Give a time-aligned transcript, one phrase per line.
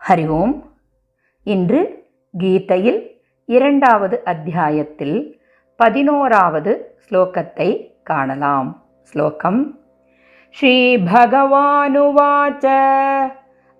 [0.00, 0.64] ஹரி ஓம்
[1.46, 5.38] இன்று கீதையில் இரண்டாவது அத்தியாயத்தில்
[5.80, 8.82] பதினோராவது ஸ்லோகத்தை காணலாம்
[9.12, 9.84] ஸ்லோகம்
[10.54, 12.64] श्रीभगवानुवाच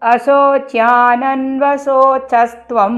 [0.03, 2.97] असोच्यानन्वसोचस्त्वं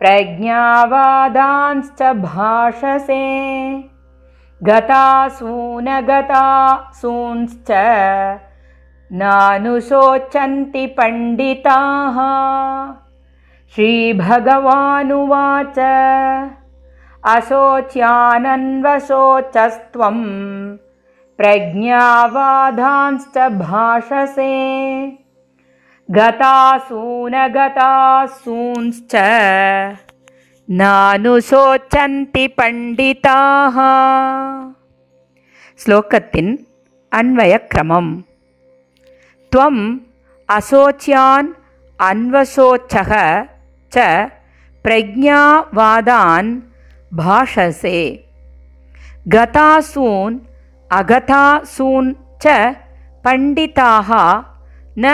[0.00, 3.22] प्रज्ञावादांश्च भाषसे
[6.60, 7.70] गतासूनगतासूंश्च
[9.10, 12.18] नानुशोचन्ति पण्डिताः
[13.74, 15.78] श्रीभगवानुवाच
[17.24, 20.18] असोच्यानन्वशोचस्त्वं
[21.38, 24.52] प्रज्ञावादांश्च भाषसे
[27.78, 29.14] गतासूनगतासूंश्च
[30.68, 33.76] नानुशोचन्ति पण्डिताः
[35.80, 36.52] ஸ்லோகத்தின்
[37.12, 38.10] அன்வயக்கிரமம்
[39.52, 39.82] त्वम्
[40.48, 41.50] असोच्यान्
[42.00, 43.12] अन्वशोचः
[43.92, 44.06] च
[44.84, 46.50] प्रज्ञावादान्
[47.12, 48.00] भाषसे
[49.26, 50.38] गतासून्
[50.90, 52.56] अगतासून् च
[53.24, 54.10] பண்டிதாக
[54.96, 55.06] ந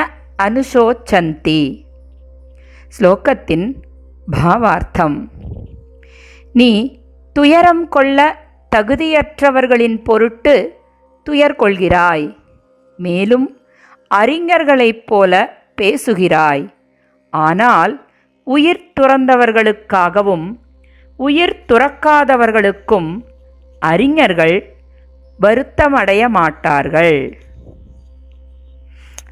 [0.45, 1.63] அனுசோச்சந்தி
[2.93, 3.65] ஸ்லோகத்தின்
[4.29, 5.17] பாவார்த்தம்
[6.55, 6.69] நீ
[7.37, 8.19] துயரம் கொள்ள
[8.73, 10.55] தகுதியற்றவர்களின் பொருட்டு
[11.27, 12.27] துயர் கொள்கிறாய்
[12.99, 13.47] மேலும்
[14.16, 16.74] அறிஞர்களைப் போல பேசுகிறாய்.
[17.30, 18.08] ஆனால்
[18.44, 20.60] உயிர் துறந்தவர்களுக்காகவும்
[21.16, 23.22] உயிர் துறக்காதவர்களுக்கும்
[23.80, 24.76] அறிஞர்கள்
[25.42, 27.38] வருத்தமடைய மாட்டார்கள்.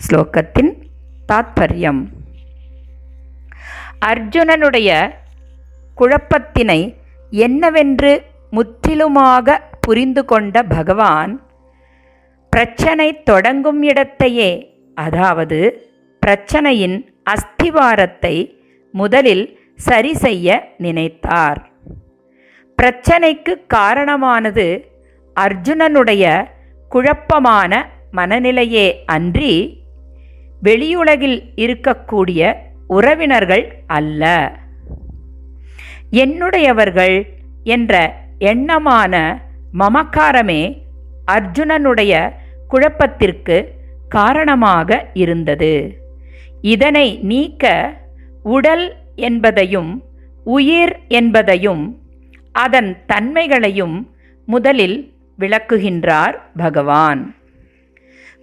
[0.07, 0.73] ஸ்லோகத்தின்
[1.27, 2.05] தாத்பரியம்.
[4.05, 5.11] அர்ஜுனனுடைய
[5.97, 6.95] குழப்பத்தினை
[7.29, 11.44] என்னவென்று முற்றிலுமாக புரிந்து கொண்ட பகவான்
[12.55, 14.51] பிரச்சனை தொடங்கும் இடத்தையே
[14.93, 15.57] அதாவது
[16.21, 16.97] பிரச்சனையின்
[17.33, 18.35] அஸ்திவாரத்தை
[18.93, 21.59] முதலில் சரி செய்ய நினைத்தார்.
[22.77, 24.67] பிரச்சனைக்கு காரணமானது
[25.35, 26.23] அர்ஜுனனுடைய
[26.89, 27.71] குழப்பமான
[28.11, 29.53] மனநிலையே அன்றி
[30.63, 32.53] வெளியுலகில் இருக்கக்கூடிய
[32.87, 34.23] உறவினர்கள் அல்ல.
[36.23, 37.17] என்னுடையவர்கள்
[37.63, 39.13] என்ற எண்ணமான
[39.79, 40.83] மமக்காரமே
[41.35, 43.71] அர்ஜுனனுடைய குழப்பத்திற்கு
[44.09, 45.97] காரணமாக இருந்தது.
[46.61, 47.93] இதனை நீக்க
[48.43, 50.03] உடல் என்பதையும்
[50.43, 51.97] உயிர் என்பதையும்
[52.51, 54.09] அதன் தன்மைகளையும்
[54.45, 57.35] முதலில் விளக்குகின்றார் பகவான்.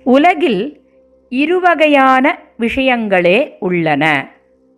[0.05, 0.81] உலகில்
[1.31, 4.31] இருவகையான விஷயங்களே உள்ளன.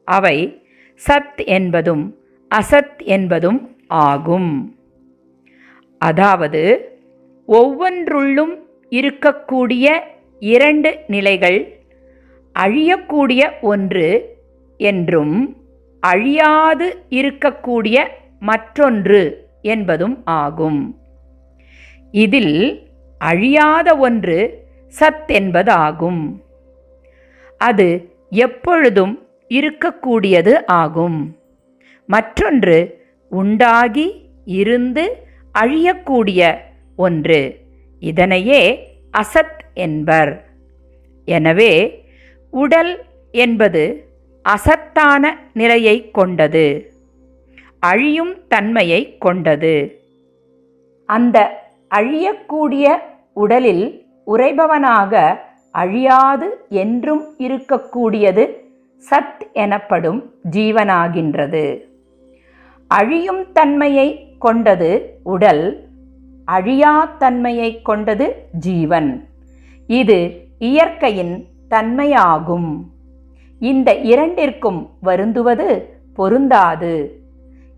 [0.05, 0.67] அவை
[1.09, 2.17] சத் என்பதும்
[2.55, 4.77] அசத் என்பதும் ஆகும்.
[5.99, 6.63] அதாவது
[7.47, 10.01] ஒவ்வொன்றுள்ளும் இருக்கக்கூடிய
[10.39, 11.83] இரண்டு நிலைகள்
[12.59, 14.37] அழியக்கூடிய ஒன்று
[14.79, 15.57] என்றும்
[16.01, 18.09] அழியாது இருக்கக்கூடிய
[18.41, 20.99] மற்றொன்று என்பதும் ஆகும்.
[22.11, 24.67] இதில் அழியாத ஒன்று
[25.01, 26.41] சத் என்பதாகும்.
[27.59, 31.37] அது எப்பொழுதும் இருக்கக்கூடியது ஆகும்.
[32.07, 36.57] மற்றொன்று உண்டாகி இருந்து அழியக்கூடிய
[36.97, 37.64] ஒன்று.
[38.11, 38.63] இதனையே
[39.19, 40.33] அசத் என்பர்.
[41.29, 41.73] எனவே
[42.53, 42.93] உடல்
[43.33, 43.85] என்பது
[44.45, 46.67] அசத்தான நிலையை கொண்டது.
[47.83, 49.75] அழியும் தன்மையை கொண்டது.
[51.09, 51.39] அந்த
[51.95, 52.87] அழியக்கூடிய
[53.35, 53.87] உடலில்
[54.27, 55.23] உறைபவனாக
[55.73, 58.45] அழியாது என்றும் இருக்கக்கூடியது
[59.11, 61.65] சத் எனப்படும் ஜீவனாகின்றது.
[62.91, 64.91] அழியும் தன்மையை கொண்டது
[65.25, 65.65] உடல்
[66.45, 69.29] அழியா தன்மையை கொண்டது ஜீவன்.
[69.87, 70.19] இது
[70.59, 72.71] இயற்கையின் தன்மையாகும்.
[73.59, 77.23] இந்த இரண்டிற்கும் வருந்துவது பொருந்தாது.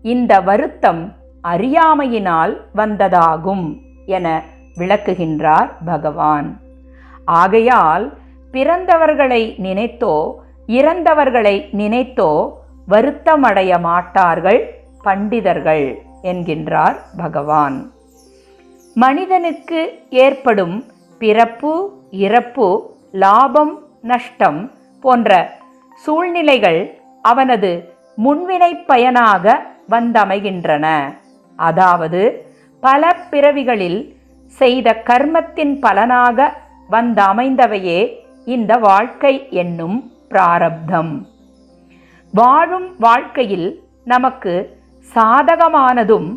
[0.01, 4.43] இந்த வருத்தம் அறியாமையினால் வந்ததாகும் என
[4.77, 6.59] விளக்குகின்றார் பகவான்.
[7.25, 8.17] ஆகையால்
[8.51, 10.31] பிறந்தவர்களை நினைத்தோ
[10.67, 12.49] இறந்தவர்களை நினைத்தோ
[12.87, 14.61] வருத்தமடைய மாட்டார்கள்
[15.01, 17.91] பண்டிதர்கள் என்கின்றார் பகவான்.
[19.03, 19.79] மனிதனுக்கு
[20.09, 20.75] ஏற்படும்
[21.21, 21.71] பிறப்பு
[22.25, 22.67] இறப்பு
[23.11, 24.59] லாபம் நஷ்டம்
[25.03, 25.31] போன்ற
[26.05, 26.79] சூழ்நிலைகள்
[27.21, 27.71] அவனது
[28.23, 29.45] முன்வினை பயனாக
[29.89, 30.85] வந்தமைகின்றன.
[31.55, 32.21] அதாவது
[32.83, 33.99] பல பிறவிகளில்
[34.47, 36.49] செய்த கர்மத்தின் பலனாக
[36.89, 37.99] வந்தமைந்தவையே
[38.45, 39.97] இந்த வாழ்க்கை என்னும்
[40.29, 41.13] பிராரப்தம்.
[42.33, 43.69] வாழும் வாழ்க்கையில்
[44.03, 44.53] நமக்கு
[45.07, 46.29] சாதகமானதும்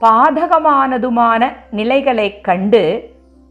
[0.00, 3.10] பாதகமானதுமான நிலைகளைக் கண்டு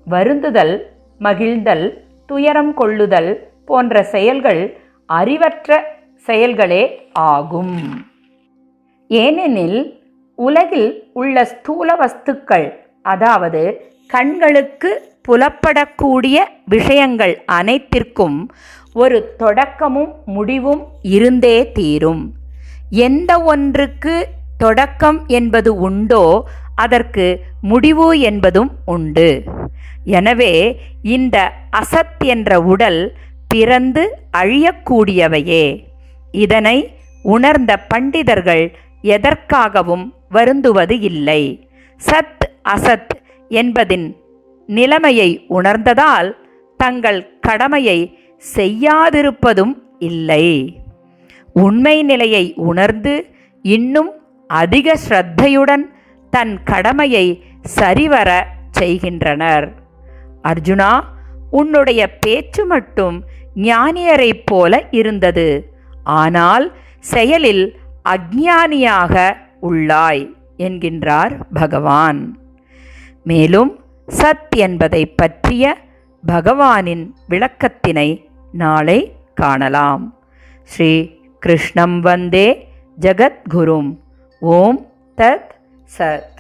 [0.09, 1.93] வருந்துதல் மகிழ்ந்தல்
[2.25, 8.05] துயரம் கொள்ளுதல் போன்ற செயல்கள் அறிவற்ற செயல்களே ஆகும்.
[9.07, 10.03] ஏனெனில்
[10.35, 12.71] உலகில் உள்ள ஸ்தூல வஸ்துக்கள்
[13.01, 18.53] அதாவது கண்களுக்கு புலப்படக்கூடிய விஷயங்கள் அனைத்திற்கும்
[18.93, 22.31] ஒரு தொடக்கமும் முடிவும் இருந்தே தீரும்.
[22.89, 27.25] எந்த ஒன்றுக்கு தொடக்கம் என்பது உண்டோ அதற்கு
[27.61, 29.43] முடிவு என்பதும் உண்டு.
[30.03, 30.53] எனவே
[31.01, 33.15] இந்த அசத் என்ற உடல்
[33.47, 34.03] பிறந்து
[34.37, 35.65] அழியக்கூடியவையே.
[36.31, 36.77] இதனை
[37.23, 41.69] உணர்ந்த பண்டிதர்கள் எதற்காகவும் வருந்துவது இல்லை.
[42.01, 43.13] சத் அசத்
[43.49, 44.15] என்பதின்
[44.67, 46.29] நிலைமையை உணர்ந்ததால்
[46.77, 48.17] தங்கள் கடமையை
[48.55, 50.45] செய்யாதிருப்பதும் இல்லை.
[51.53, 53.13] உண்மை நிலையை உணர்ந்து
[53.61, 54.11] இன்னும்
[54.47, 55.83] அதிக ஸ்ரத்தையுடன்
[56.29, 59.73] தன் கடமையை சரிவர செய்கின்றனர்.
[60.43, 60.99] அர்ஜுனா
[61.49, 63.23] உன்னுடைய பேச்சு மட்டும்
[63.55, 65.75] ஞானியரைப் போல இருந்தது.
[66.03, 67.75] ஆனால் செயலில்
[68.09, 72.37] அஜ்ஞானியாக உள்ளாய் என்கின்றார் பகவான்.
[73.23, 75.77] மேலும் சத் என்பதை பற்றிய
[76.27, 80.19] பகவானின் விளக்கத்தினை நாளை காணலாம்.
[80.63, 81.09] ஸ்ரீ
[81.39, 82.67] கிருஷ்ணம் வந்தே
[83.01, 84.03] ஜகத்குரும்.
[84.53, 84.79] ஓம்
[85.17, 85.51] தத்
[85.97, 86.34] சத்.